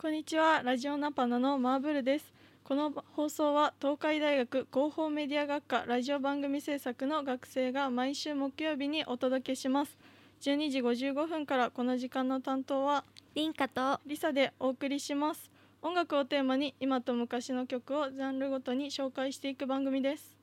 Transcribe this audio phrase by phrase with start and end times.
[0.00, 0.62] こんにちは。
[0.62, 2.32] ラジオナパナのマーブルです。
[2.62, 9.98] この放送は東海大学広報メディア学科ラジオ番組制作の学生が毎週木曜日にお届けします。
[10.42, 13.02] 12時55分からこの時間の担当は
[13.34, 15.50] リンカとリサでお送りします。
[15.82, 20.36] 音楽をテーマに今と昔の曲をジャンルごとに紹介していく番組です。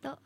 [0.00, 0.16] と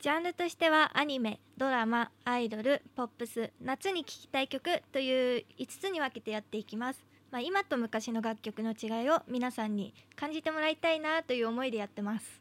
[0.00, 12.40] ジャンルとしてはアニメドラマアイドルポップス夏に聴きたい曲という5つに分けてやっていきますまあ、今と昔の楽曲の違いを皆さんに感じてもらいたいなという思いでやってます。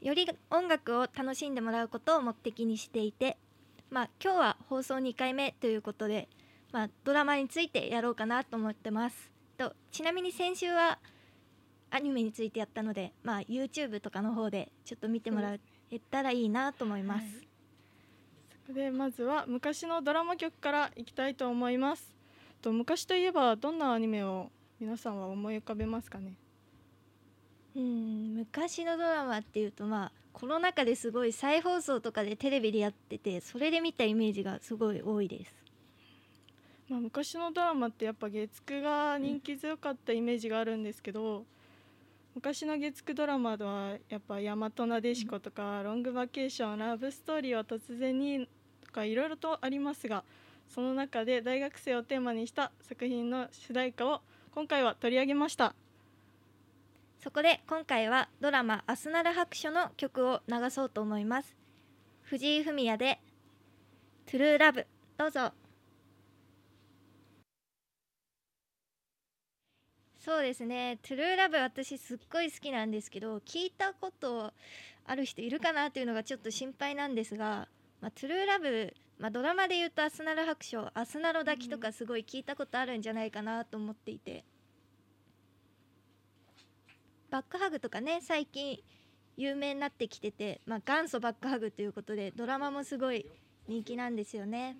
[0.00, 3.36] より音楽を楽しんでもらうことを目的にしていて、
[3.90, 6.28] まあ、今日は放送2回目ということで、
[6.72, 9.30] まあ、ドラマについてやろうかなと思ってます。
[9.58, 10.98] とちなみに先週は
[11.90, 15.54] アニメについてやったので、まあ、YouTube とかの方でちょっと見てもら
[15.90, 17.24] えたらいいなと思います、
[18.68, 22.19] はい、でまずは昔のドラマ曲からいきたいと思います。
[22.60, 26.34] と昔といえばどんなアニメを皆さんは思い浮かべますかね？
[27.76, 35.54] うん昔のドラマっていうとまあコロナ禍ですごい再放送とかでテレビでやっててそれで見たイメージがすごい多いです。
[36.88, 41.46] まあ、昔のドラマってやっぱ月9が人気強かったイメージがあるんですけど、うん、
[42.34, 48.48] 昔の月9ドラマではやっぱ「大和なでしこ」とか、うん「ロングバケーション」「ラブストーリーは突然に」
[48.84, 50.24] とかいろいろとありますが
[50.70, 54.20] その中で大学生をテーマにした作品の主題歌を
[54.54, 55.74] 今回は取り上げました。
[57.18, 61.56] そこで今回はドラマ「アスナル白書」の曲を流そうと思います。
[62.22, 63.18] 藤井フミヤで
[64.26, 64.86] 「トゥルーラブ」
[65.18, 65.52] どうぞ。
[70.20, 74.52] そうですね「トゥルーラブ」私すっごい好きなんですけど聞いたこと
[75.04, 77.68] ある人いるかなというのがちょっと心配なんですが
[78.00, 84.44] 「まあ、トゥルーラブ」まあ、ドラマでいうと「アスナル白書」「アスナロ抱き」とかすごい聞いたことあるんじゃないかなと思っていて。
[87.28, 88.82] バックハグとかね最近
[89.36, 93.24] 有名になってきてて、まあ、元祖バックハグということでドラマもすごい
[93.68, 94.76] 人気なんですよね。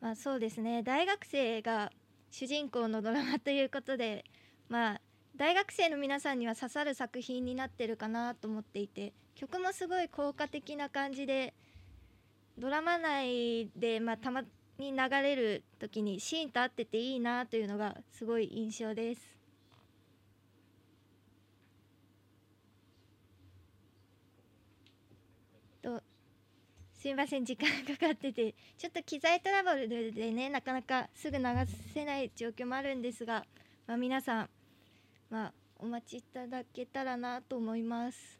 [0.00, 0.82] まあ、そうですね。
[0.82, 1.90] 大学生が
[2.30, 4.24] 主人公のドラマということで
[4.68, 5.00] まあ
[5.36, 11.54] 大学生の皆さんには刺さる作品になってるかなと思っていて曲もすごい効果的な感じで
[12.58, 14.42] ドラマ内で、まあ、たま
[14.78, 19.20] に流れる時にシーンと合ってていいなというのがすごい印象です。
[25.80, 26.02] と
[26.92, 31.44] すいません時間かかっててちょっと機材トラブルでねなかなかすぐ流
[31.94, 33.44] せない状況もあるんですが、
[33.86, 34.50] まあ、皆さん
[35.32, 38.38] まあお待ちいただけたらなと思います。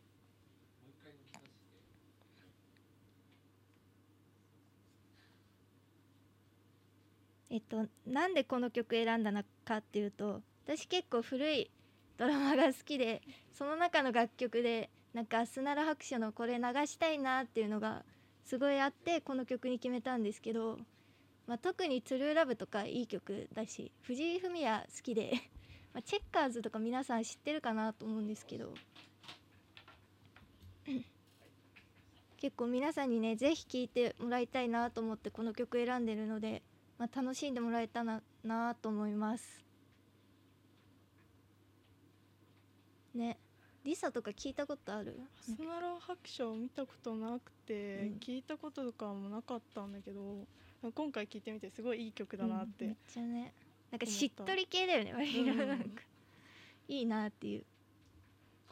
[7.50, 11.70] えっと、なんでこの曲選んだのかっていうと私結構古い
[12.16, 13.20] ドラマが好きで
[13.52, 18.04] その中の楽曲でなんか「アスナラ白書」のこれ流したいなっていうのが
[18.44, 20.78] すごいあってこの曲に決めたんですけど、
[21.46, 25.32] まあ、特に「トゥルーラブ」とかいい曲だし藤井フミヤ好きで
[25.92, 28.72] まあ、チェッカーズとか皆さん知ってるかなと思うんですけど。
[32.38, 36.62] 結構皆さんにね是非聴いてもらいたいなと思ってこの曲選んでるので、
[36.98, 39.62] まあ、楽しんでもらえたらなと思います。
[43.14, 43.38] ね。
[43.84, 45.20] リサとか聞いたことある？
[45.40, 50.46] スナロ白書見たことなくて、うん、聞いたこととかもなかったんだけど
[50.94, 53.52] 今回聞いてみてすごいいい曲だなって、うん、めっちゃね
[53.92, 56.02] なんかしっとり系だよね割と。
[56.88, 57.64] いいなっていう。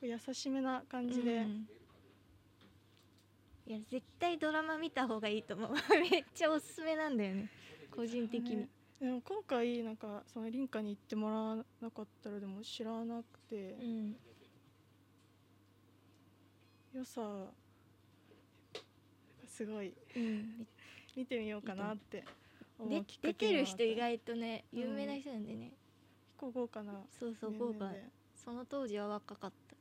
[0.01, 1.69] こう優しめな感じで、うん、
[3.67, 5.71] いや絶対ドラマ見た方がいいと思う。
[6.11, 7.51] めっちゃおすすめなんだよね。
[7.91, 14.17] 個人的に、ね、でも今回なんかその凛花に行ってもらわなかったらでも知らなくて、うん、
[16.95, 17.53] 良さ
[19.47, 20.67] すごい、うん、
[21.15, 22.25] 見てみようかなって
[22.89, 25.73] で出てる人意外とね有名な人なんでね、
[26.39, 26.93] 結構豪華な。
[27.19, 27.91] そうそう豪華。
[28.35, 29.77] その当時は若かった。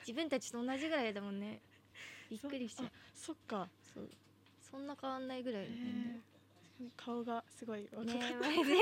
[0.00, 1.60] 自分たちと同じぐらいだもんね。
[2.30, 3.68] びっくりしちゃうそっか。
[3.94, 4.10] そう。
[4.60, 6.20] そんな変わんないぐらい、ね、
[6.96, 8.76] 顔がすごい若かった、ね、全然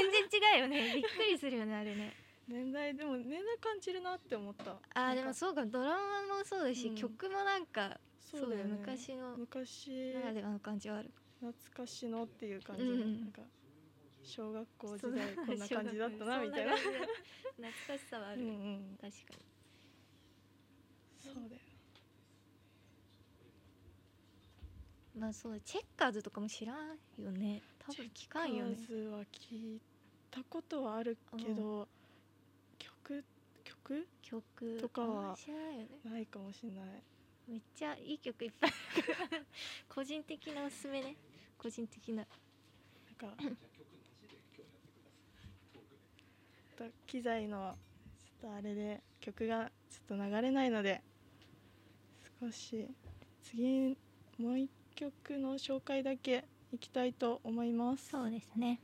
[0.56, 0.94] 違うよね。
[0.96, 2.14] びっくりするよねあれね。
[2.48, 4.76] 年代でも年代感じるなって思った。
[4.94, 5.64] あでもそうか。
[5.64, 11.10] ドラマもそうだし、うん、曲もなんかそうだよ、ね、昔の昔ならではの感じはある
[11.42, 13.42] 懐かしのっていう感じ、うん、なんか
[14.22, 16.76] 小学校時代こんな感じだったなみたいな。
[16.76, 17.02] 懐
[17.88, 19.44] かしさはある、うんうん、確かに。
[21.18, 21.48] そうだよ。
[21.48, 21.58] ね
[25.18, 27.60] まあそうチェッカーズとかも知らんよね。
[27.80, 28.76] 多分聞かんよね。
[28.86, 29.80] 数は聞い
[30.30, 31.88] たことはあるけど
[32.78, 33.24] 曲
[33.64, 34.06] 曲？
[34.22, 34.78] 曲？
[34.80, 35.88] とかはないよね。
[36.04, 37.02] ないかもしれない。
[37.48, 38.72] めっちゃいい曲いっぱい
[39.88, 41.16] 個人的なおすすめね
[41.62, 42.26] 個人的な。
[43.22, 43.36] なんか
[46.76, 47.76] と機材の
[48.40, 51.00] ちょっとあれで曲がちょっと流れないので
[52.40, 52.88] 少し
[53.44, 53.96] 次
[54.38, 58.08] もう一曲の紹介だけいきたいと思います。
[58.10, 58.80] そうですね。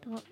[0.00, 0.22] と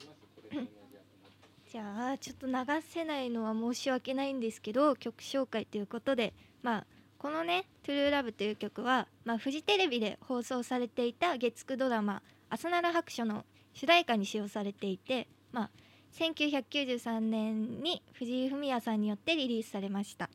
[1.71, 2.55] じゃあちょっと流
[2.89, 6.87] せないのは申し訳ないんですけど曲紹介ということでまあ
[7.25, 15.71] このね「トゥルーラブという曲は、まあ、フジテレビで放送されていた月9ドラマ「アスナラ白書」の主題歌に使用されていて、まあ、
[16.12, 20.29] 1993年に藤井フミヤさんによってリリースされました。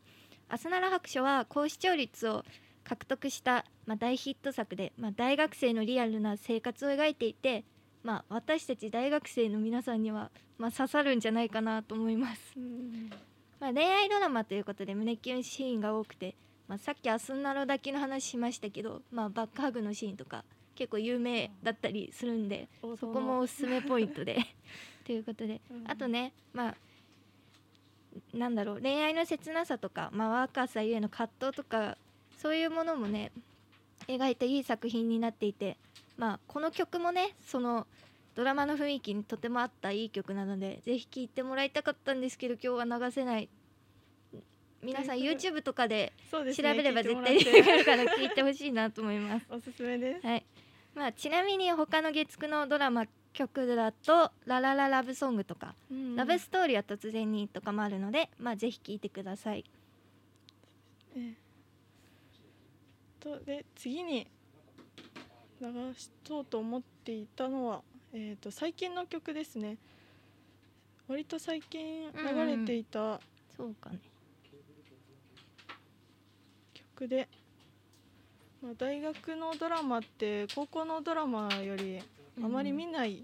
[0.48, 2.44] アスナラ白書は高視聴率を
[2.84, 7.66] 獲得した、まあ、大ヒット作で、まあ、大学生のリアルな生活を描いていて、
[8.02, 13.12] まあ、私たち大学生の皆さんには、まあ、刺さるんじゃないかなと思います、うん
[13.60, 16.36] まあ、恋愛ドラマということで胸キュンシーンが多くて、
[16.70, 20.46] まあ、さっきアスナロ抱きの話しましたけど、まあ、バックハグのシーンとか
[20.76, 24.38] 結構有名だったりするんでそこもおすすめポイントで。
[25.04, 25.60] ということで。
[25.72, 25.84] うん。
[25.90, 26.76] あとねまあ
[28.38, 31.98] なんだろう恋愛の切なさとか、まあ、若さゆえの葛藤とか
[32.38, 33.32] そういうものもね
[34.08, 35.78] 描いたいい作品になっていて、
[36.18, 37.88] まあ、この曲もねその
[38.36, 43.50] ドラマの雰囲気にとても合ったいい曲なのでぜひ聴いてもらいたかったんですけど今日は流せない
[44.82, 49.46] 皆さん YouTube とかで調べれば絶対出てくるから聞いてほしいなと思います。
[49.52, 50.26] おすすめです。
[50.26, 50.46] はい。
[50.96, 59.66] まあ、ちなみに他の月9のドラマ曲だと「ララララブソング」とかうんラブストーリーは突然にとかもあるので、まあ、ぜひ聞いてください。
[61.16, 61.50] ええ
[63.20, 64.28] とで次に
[65.62, 67.84] 流しとうと思っていたのは、
[68.14, 69.78] えー、と最近の曲ですね。
[71.08, 73.20] 割と最近流れていた
[73.58, 74.00] そうかね。
[77.00, 77.30] 曲で、
[78.62, 82.02] まあ、大学のドラマって高校のドラマより
[82.44, 83.24] あまり見ない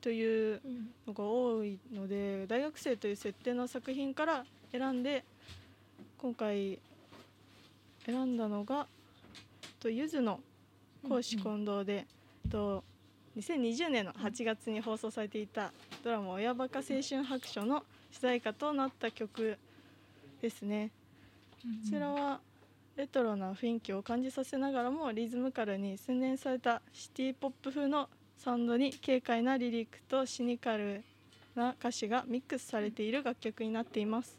[0.00, 5.24] といううんのが多いので大学生という設定の作品から選んで
[6.18, 6.78] 今回
[8.06, 8.86] 選んだのが
[9.78, 10.40] とゆずの
[11.06, 12.06] 公私混同で、
[12.48, 12.84] と
[13.36, 15.72] 2020年の8月に放送されていた
[16.04, 19.58] ドラマ「親バカ青春白書」の主題歌となった曲
[20.40, 20.90] ですね。
[21.62, 22.40] こちらは
[22.96, 31.02] レトロな雰囲気を感じさせながらもリズムカルに洗練されたシティポップ風のサウンドに軽快なリリックとシニカル
[31.54, 34.38] な歌詞がミックスされている楽曲になっています。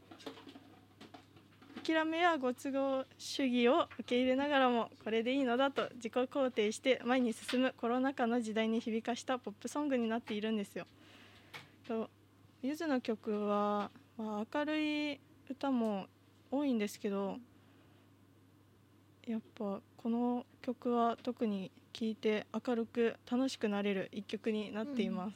[1.83, 10.85] 諦めやご都合主義を受け入れながらもこれでいいのだと自己肯定して前に進むコロナ禍の時代に響かしたポップソングになっているんですよ。
[11.87, 12.09] と
[12.61, 16.05] ゆずの曲は、まあ、明るい歌も
[16.49, 17.37] 多いんですけど
[19.27, 25.33] やっぱこの曲は特に聴いて明るく楽しくなれる一曲になっています、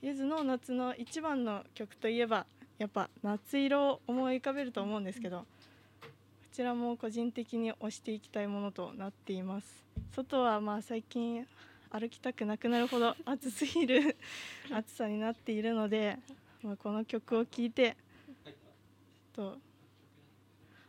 [0.00, 2.46] ゆずの夏の一番の曲といえば
[2.78, 5.44] やっぱ夏色を思い浮かべると思うんですけどこ
[6.52, 9.82] ちらも個人的に推していきたいものとなっています。
[10.14, 11.46] 外はまあ最近
[11.90, 14.16] 歩きたくなくなるほど暑すぎる
[14.72, 16.18] 暑さになっているので、
[16.62, 17.96] まあ、この曲を聴いて
[19.34, 19.58] と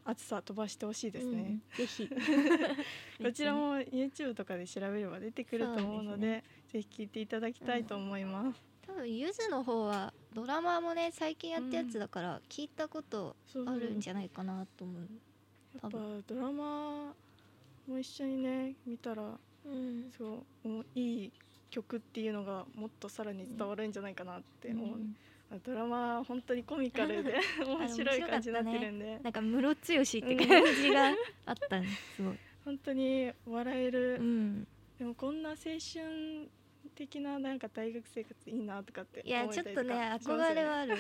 [0.06, 2.10] 暑さ飛ばしてほしいですね、うんぜひ。
[3.22, 15.10] こちらも YouTube とかで調べれば出てくると思うのでそうぜひ聴いていただきたいと思います、多分ゆずの方はドラマもね最近やったやつだから聞いたことあるんじゃないかなと思う。
[15.82, 17.16] やっぱドラマ
[17.88, 20.12] も一緒にね見たらうん。
[20.18, 21.32] そういい
[21.70, 25.00] 曲っていうのがもっとさらに伝わるんじゃないかなって思う、あ
[25.66, 31.14] ドラマは本当にコミカルで 面白い感じになってるんで、なんかムロツヨシって感じが
[31.46, 32.38] あったねすごい。
[32.66, 36.50] 本当に笑える、うん、でもこんな青春
[36.96, 40.96] 的ななんか大学生活いいなとかっていやちょっとね憧れはある。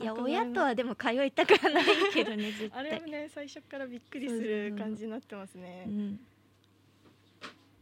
[0.00, 3.10] いや親とはでも通いたくはないけどね 絶あれは対。
[3.10, 5.84] ね最初からびっくりする感じになってますね。
[5.86, 6.20] うん、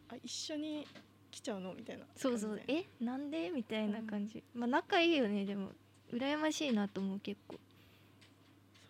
[0.08, 0.86] あ一緒に
[1.30, 1.74] 来ちゃうの？
[1.74, 2.60] みたいなそうそう。
[2.66, 2.84] え？
[3.00, 3.50] なんで？
[3.50, 4.42] みたいな感じ。
[4.54, 5.44] まあ仲いいよね。
[5.44, 5.70] でも
[6.12, 7.58] 羨ましいなと思う結構。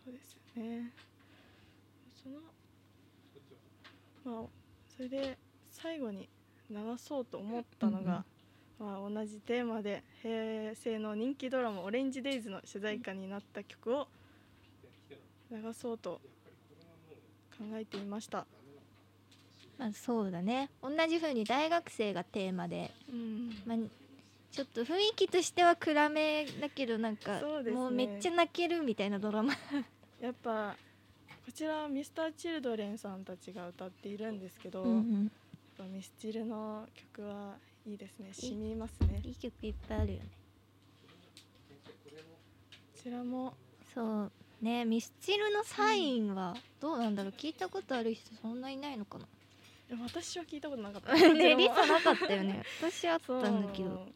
[0.05, 0.93] そうですよね。
[2.23, 2.37] その
[4.41, 4.49] まあ
[4.97, 5.39] それで
[5.71, 6.29] 最後に
[6.71, 8.25] 流そうと思ったのが、
[8.79, 14.09] まあ、同じテーマで平成の人気ドラマ「オレンジデイズ」の主題歌になった曲を
[15.51, 16.21] 流そうと
[17.57, 18.47] 考えていました
[19.79, 20.71] まあそうだね。
[20.83, 23.51] 同じ風に大学生がテーマで、うん。
[23.65, 23.79] まあ、
[24.51, 27.81] ちょっと雰囲気としては暗めだけどなんか、そうですね。
[27.81, 29.55] もうめっちゃ泣けるみたいなドラマ。
[30.21, 30.77] やっぱ
[31.47, 35.25] こちらミスターチルドレンさんたちが歌っているんですけど、うんうん。
[35.25, 35.31] やっ
[35.79, 37.57] ぱミスチルの曲は
[37.87, 38.31] いいですね。
[38.35, 39.23] 染みますね。
[39.25, 40.25] いい曲いっぱいあるよね。
[42.97, 43.55] こちらも。
[43.95, 44.85] そうね。
[44.85, 47.33] ミスチルのサインはどうなんだろう。
[47.33, 49.27] 聞いたことある人そんないないのかな
[50.03, 51.13] 私は聞いたことなかった。
[51.33, 52.63] ねリこサなかったよね。
[52.81, 54.07] 私あったんだけど。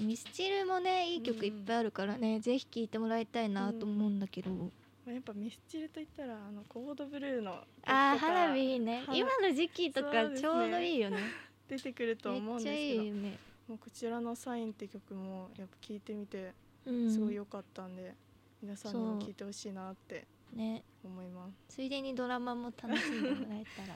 [0.00, 4.70] ミスチルもねいい曲いっぱいあるからね、ぜひ聴いてもらいたいなと思うんだけど、ま
[5.08, 9.02] あやっぱミスチルと言ったらあのコードブルーのあー花火ね。
[9.06, 11.18] 花今の時期とかちょうどいいよね。
[11.68, 16.52] 出てくると思うんめっちゃですけどいいよね、もうこちらの「サイン」って曲もやっぱ聞いてみて
[16.86, 18.14] うん、すごい良かったんで、
[18.62, 19.28] 皆さんにもそう。
[19.28, 20.82] 聞いてほしいなってね。
[21.04, 21.76] 思います。
[21.76, 23.94] ついでにドラマも楽しんでもらえたら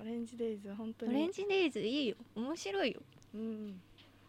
[0.00, 2.16] オレンジデイズ本当オにレンジデイズいいよ。
[2.34, 3.00] 面白いよ。
[3.34, 3.80] うん。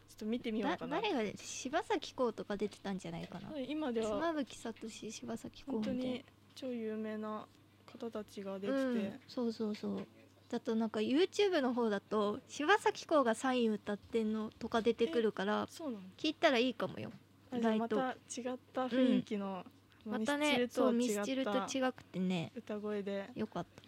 [0.09, 1.01] ちょっと見てみようだかな。
[1.01, 3.49] 誰が柴咲コウとか出てたんじゃないかな。
[3.49, 7.45] はい今では妻夫木聡柴咲コウ本当に超有名な
[7.85, 10.07] 方たちが出てて、うん、そうそうそう。
[10.49, 16.03] だとなんか YouTube の方だと柴咲コウがサイン歌ってんのとか出てくるからそうなの？
[16.17, 17.11] 聞いたらいいかもよ。
[17.53, 17.95] 意外と。
[17.95, 19.65] た違った雰囲気の、
[20.05, 22.51] またねミスチルとそミスチルと違くてね。
[22.55, 23.29] 歌声で。
[23.33, 23.83] よかった。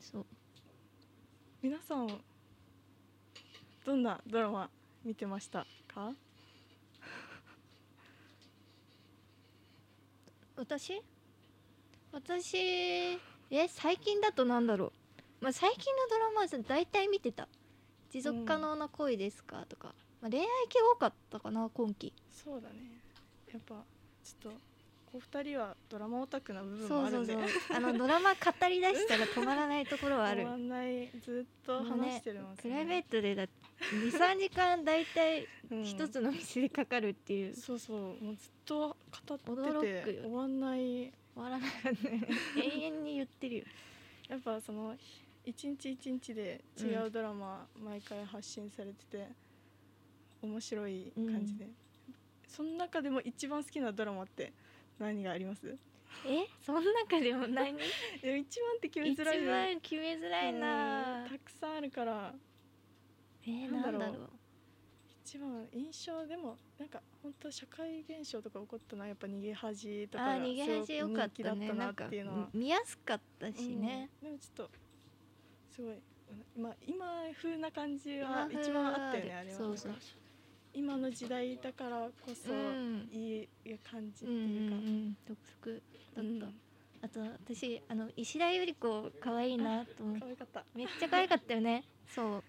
[0.00, 0.26] そう
[1.64, 2.06] 皆さん
[3.86, 4.68] どんなドラマ
[5.02, 6.12] 見てましたか？
[10.58, 11.00] 私？
[12.12, 13.18] 私え
[13.68, 14.92] 最近だとなんだろ
[15.40, 15.44] う？
[15.44, 17.48] まあ最近のドラマは大体見てた。
[18.10, 19.64] 持続可能な恋ですか？
[19.66, 22.12] とか、まあ、恋愛系多かったかな今期。
[22.30, 22.74] そうだね。
[23.50, 23.76] やっぱ
[24.22, 24.58] ちょっと
[25.14, 27.52] お二人はドラマオタクな部分そうそうそもあるんで。
[27.72, 30.44] うあのドラマ語り出したら止まらないところはある。
[31.22, 35.84] ずっと話してるます、プライベートでだ23時間大体うん。
[35.84, 37.98] 一つの店でかかるっていう、そうそう。
[38.24, 38.96] もうずっと
[39.28, 40.80] 語ってて終わんない。
[40.80, 41.70] 終わらない。
[41.84, 43.64] よね永遠に言ってるよ。
[44.28, 44.96] やっぱその
[45.44, 49.28] 一日一日で違うドラマ毎回発信されてて
[50.42, 51.68] 面白い感じで、
[52.48, 54.52] その中でも一番好きなドラマって
[54.98, 55.76] 何があります？
[56.26, 56.46] え？
[56.64, 57.80] その中でも何一
[58.22, 58.38] 番
[58.76, 61.22] って決め一づらいじゃん番決めづらいな。
[61.24, 62.34] うんたくさんあるから。
[63.46, 64.00] えー、なだろう。
[64.00, 64.30] なんんだろう？
[65.26, 71.26] 一番印象でもなんか本当社会現象とか起こったのはやっぱ逃げ恥とかが逃げ恥よかったね。
[71.26, 72.48] すごく人気だったなっなんかていうのは。
[72.54, 74.28] 見やすかったしね、うん。
[74.28, 74.70] でもちょっと
[75.74, 75.94] すごい。
[76.58, 79.56] まあ今風な感じは一番あったよねあれは。
[79.58, 80.06] そうそうなんか
[80.74, 83.08] 今の時代だからこそうん。
[83.12, 85.16] いい感じってうんうんういうか、ん。
[85.28, 85.82] 独特
[86.16, 86.54] だった、うん。
[87.02, 90.24] あと私あの石田ゆり子可愛いなと思って
[90.74, 91.84] めっちゃ可愛かったよね。
[92.08, 92.42] そ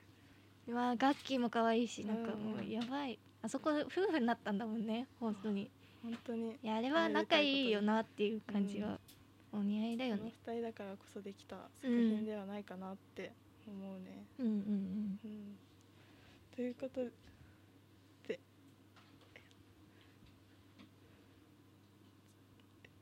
[0.68, 0.72] う。
[0.72, 3.20] まあ楽器も可愛いしなんかうんもうやばい。
[3.42, 5.70] あそこ夫婦になったんだもんね本当に。
[6.02, 6.58] 本当に。
[6.64, 9.00] いやあれは仲いいよなっていう感じは。
[9.54, 10.34] お似合いだよね。
[10.48, 13.32] 二人だからこそできた作品ではないかなって
[13.68, 14.46] 思うね、うん。
[14.48, 15.58] うんうん
[16.56, 17.10] ということで
[18.30, 18.38] えっ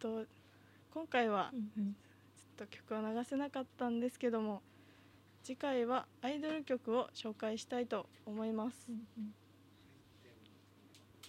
[0.03, 0.25] と
[0.93, 1.88] 今回はちょっ
[2.57, 4.62] と曲を流せなかったんですけども
[5.43, 8.77] 次回はアイドル曲を紹介したいと思います。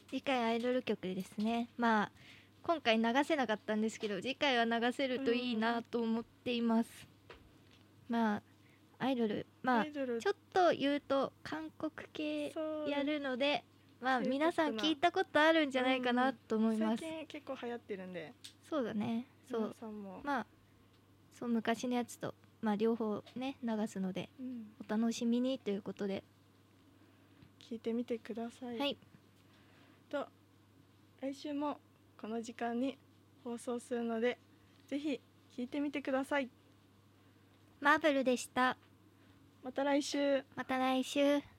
[0.08, 1.68] 次回アイドル曲ですね。
[1.76, 2.12] まあ
[2.62, 6.88] 今回流せなかったんですけど次回は流せるといいなと思っています、
[8.08, 8.42] まあ
[8.98, 12.54] アイドルまあちょっと言うと韓国系
[12.88, 13.64] やるので
[14.04, 18.34] まあ皆さん聞いたことあるんじゃないかなと思います、最近結構流行ってるんで。
[18.68, 19.26] そうだね。
[19.50, 19.60] そう。
[19.62, 20.46] 皆さんも、まあ
[21.32, 24.66] そう昔のやつとまあ両方ね流すのでうん。
[24.86, 26.22] お楽しみにということで。
[27.58, 28.98] 聞いてみてください、はい。
[30.10, 30.26] と
[31.22, 31.78] 来週も
[32.20, 32.98] この時間に
[33.42, 34.38] 放送するので
[34.86, 35.18] ぜひ
[35.56, 36.50] 聞いてみてください。
[37.80, 38.76] マーブルでした。
[39.62, 40.44] また来週。
[40.54, 41.53] また来週